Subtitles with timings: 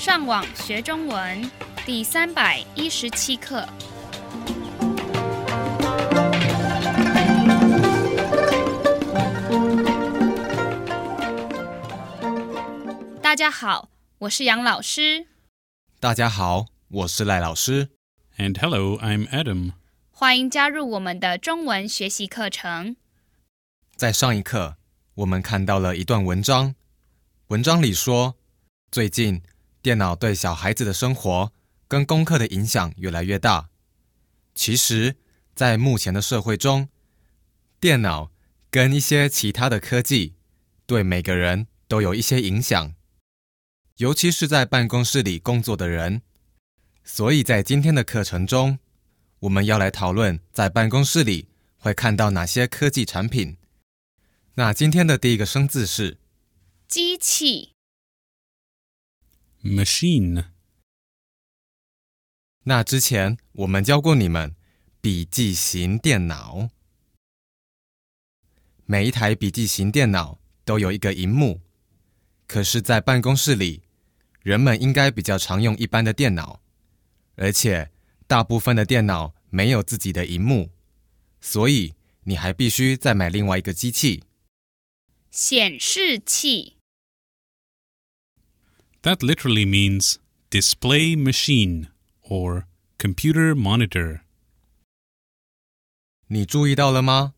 [0.00, 1.50] 上网学中文
[1.84, 3.68] 第三百一十七课。
[13.20, 13.90] 大家好，
[14.20, 15.26] 我是杨老师，
[16.00, 17.90] 大家好，我是赖老师。
[18.38, 19.72] And hello, I'm Adam.
[20.10, 22.96] 欢迎加入我们的中文学习课程。
[23.96, 24.78] 在上一课，
[25.16, 26.74] 我们看到了一段文章，
[27.48, 28.36] 文章里说，
[28.90, 29.42] 最近
[29.82, 31.52] 电脑对小孩子的生活
[31.88, 33.70] 跟功课的影响越来越大。
[34.54, 35.16] 其实，
[35.54, 36.88] 在目前的社会中，
[37.80, 38.30] 电脑
[38.70, 40.34] 跟一些其他的科技
[40.86, 42.94] 对每个人都有一些影响，
[43.96, 46.22] 尤其是在办公室里工作的人。
[47.02, 48.78] 所以在今天的课程中，
[49.40, 53.56] 我们要来讨论在办公室里会看到哪些科技产品。
[54.54, 56.18] 那今天的第一个生字是
[56.86, 57.72] 机器、
[59.62, 60.46] Machine.
[62.64, 64.54] 那之前我们教过你们
[65.02, 66.70] 笔记型电脑，
[68.86, 71.60] 每一台笔记型电脑都有一个荧幕。
[72.46, 73.82] 可是，在办公室里，
[74.42, 76.62] 人们应该比较常用一般的电脑，
[77.36, 77.90] 而且
[78.26, 80.70] 大部分的电脑没有自己的荧幕，
[81.40, 84.24] 所以你还必须再买另外一个机器。
[85.30, 86.78] 显示器、
[89.02, 90.18] That literally means
[90.50, 91.88] display machine
[92.22, 92.64] or
[92.98, 94.20] computer monitor.
[96.26, 97.32] 你注意到了吗？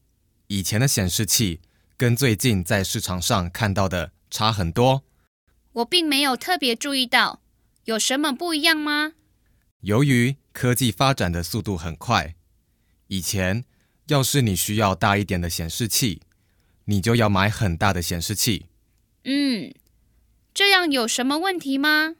[0.48, 1.60] 以前的显示器
[1.96, 5.04] 跟最近在市场上看到的差很多。
[5.74, 7.40] 我并没有特别注意到，
[7.84, 9.12] 有什么不一样吗？
[9.82, 12.34] 由于科技发展的速度很快，
[13.06, 13.64] 以前
[14.08, 16.22] 要是你需要大一点的显示器，
[16.86, 18.66] 你就要买很大的显示器。
[19.24, 19.72] 嗯，
[20.54, 22.16] 这样有什么问题吗？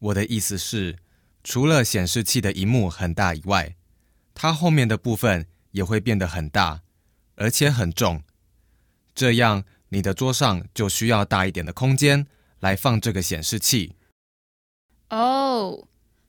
[0.00, 0.98] 我的意思是，
[1.44, 3.76] 除了显示器的荧幕很大以外，
[4.34, 6.82] 它后面的部分也会变得很大，
[7.36, 8.22] 而且很重。
[9.14, 12.26] 这样你的桌上就需要大一点的空间
[12.60, 13.94] 来放这个显示器。
[15.10, 15.86] 哦，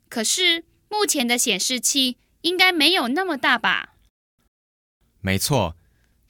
[0.07, 3.95] 可是目前的显示器应该没有那么大吧？
[5.21, 5.75] 没错，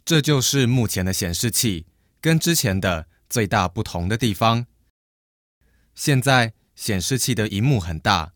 [0.03, 1.85] 这就是目前的显示器
[2.19, 4.65] 跟之前的最大不同的地方。
[5.99, 8.31] 现在显示器的荧幕很大，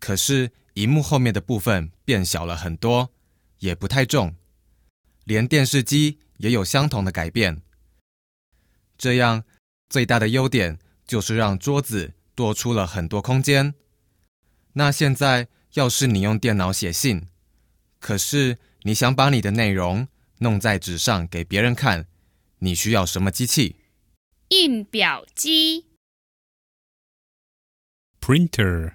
[0.00, 3.12] 可是荧幕后面的部分变小了很多，
[3.60, 4.34] 也不太重。
[5.22, 7.62] 连电视机也有相同的改变。
[8.98, 9.44] 这样
[9.88, 13.74] 最大的优点就是让桌子多出了很多空间。
[14.72, 17.28] 那现在要是你用电脑写信，
[18.00, 20.08] 可是你想把你的内容
[20.38, 22.08] 弄在纸上给别人看，
[22.58, 23.76] 你需要什么机器？
[24.48, 25.86] 印表机、
[28.30, 28.94] Printer.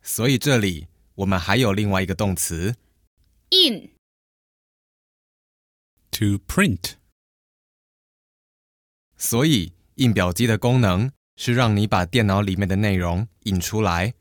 [0.00, 0.86] 所以这里
[1.16, 2.76] 我们还有另外一个动词，
[3.48, 3.90] 印、
[6.12, 6.92] To print.
[9.16, 14.14] 所以印表机的功能是让你把电脑里面的内容印出来。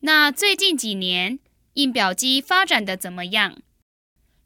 [0.00, 1.38] 那最近几年
[1.74, 3.60] 印表机发展的怎么样？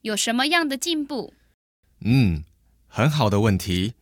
[0.00, 1.34] 有什么样的进步？
[2.00, 2.42] 嗯，
[2.88, 3.94] 很好的问题。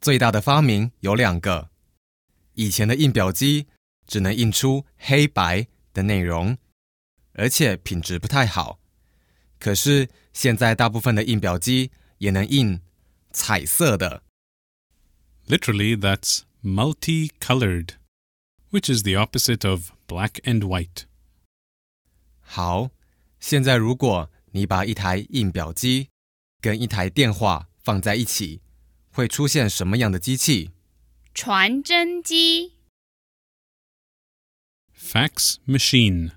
[0.00, 1.70] 最大的发明有两个。
[2.56, 3.66] 以前的印表机
[4.06, 6.58] 只能印出黑白的内容，
[7.32, 8.80] 而且品质不太好。
[9.58, 12.80] 可是现在大部分的印表机也能印
[13.32, 14.22] 彩色的。
[15.48, 17.94] Literally, that's multicolored,
[18.70, 21.04] which is the opposite of black and white.
[22.40, 22.90] 好，
[23.38, 26.08] 现在如果你把一台印表机
[26.60, 28.60] 跟一台电话放在一起，
[29.12, 30.70] 会出现什么样的机器？
[31.38, 32.72] 传真机、
[34.98, 36.30] Fax machine.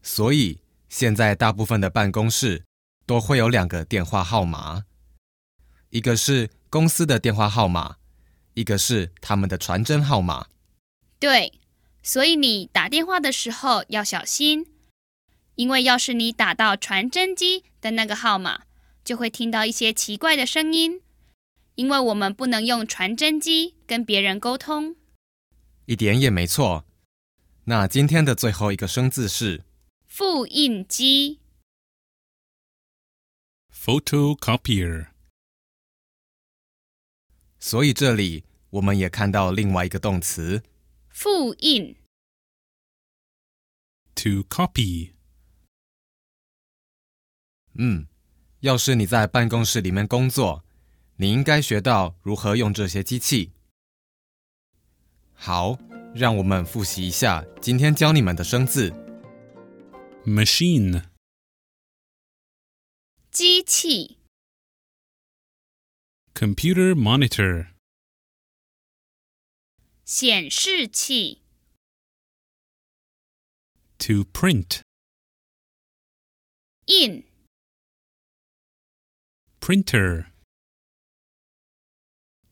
[0.00, 2.64] 所以现在大部分的办公室
[3.04, 4.84] 都会有两个电话号码，
[5.90, 7.96] 一个是公司的电话号码，
[8.54, 10.46] 一个是他们的传真号码。
[11.18, 11.58] 对，
[12.04, 14.68] 所以你打电话的时候要小心，
[15.56, 18.62] 因为要是你打到传真机的那个号码，
[19.04, 21.02] 就会听到一些奇怪的声音，
[21.78, 24.96] 因为我们不能用传真机跟别人沟通。
[25.84, 26.84] 一点也没错。
[27.66, 29.62] 那今天的最后一个生字是
[30.04, 31.38] 复印机、
[33.72, 35.10] Photocopier.
[37.60, 40.64] 所以这里我们也看到另外一个动词，
[41.08, 41.94] 复印、
[44.16, 45.12] To copy.
[47.74, 48.08] 嗯，
[48.60, 50.64] 要是你在办公室里面工作，
[51.20, 53.52] 你应该学到如何用这些机器。
[55.34, 55.76] 好，
[56.14, 58.90] 让我们复习一下今天教你们的生字。
[60.24, 61.04] machine,
[63.32, 64.18] 机器、
[66.34, 67.72] computer monitor,
[70.04, 71.42] 显示器、
[73.98, 74.82] to print,
[76.86, 77.24] 印、
[79.58, 80.26] printer,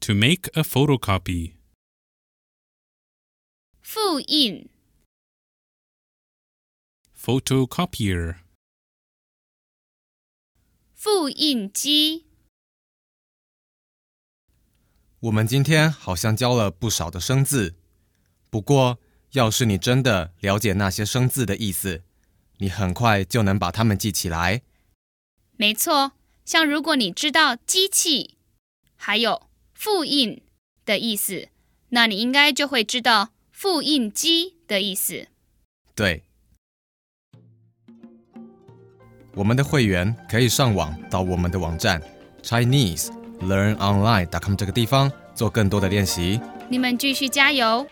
[0.00, 1.52] to make a photocopy,
[3.82, 4.70] 复印、
[7.14, 8.38] photocopier,
[10.94, 12.24] 复印机。
[15.20, 17.74] 我们今天好像教了不少的生字，
[18.48, 18.98] 不过
[19.32, 22.04] 要是你真的了解那些生字的意思，
[22.56, 24.62] 你很快就能把它们记起来。
[25.58, 26.12] 没错，
[26.46, 28.38] 像如果你知道机器
[28.96, 29.49] 还有
[29.80, 30.42] 复印
[30.84, 31.48] 的意思，
[31.88, 35.28] 那你应该就会知道复印机的意思。
[35.94, 36.22] 对，
[39.32, 41.98] 我们的会员可以上网到我们的网站
[42.42, 43.06] Chinese
[43.40, 46.38] Learn Online.com 这个地方做更多的练习。
[46.68, 47.86] 你们继续加油！